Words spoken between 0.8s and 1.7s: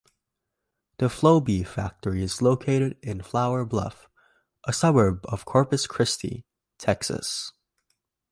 The Flowbee